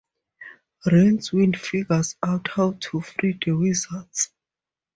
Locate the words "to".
2.79-3.01